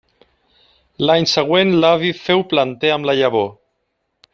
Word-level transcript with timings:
L'any 1.09 1.29
següent 1.33 1.75
l'avi 1.85 2.11
féu 2.23 2.43
planter 2.55 2.95
amb 2.97 3.11
la 3.11 3.17
llavor. 3.23 3.51